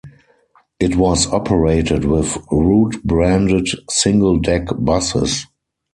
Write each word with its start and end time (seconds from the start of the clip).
It 0.79 0.95
was 0.95 1.27
operated 1.27 2.05
with 2.05 2.35
route-branded 2.51 3.67
single-deck 3.87 4.69
buses. 4.79 5.45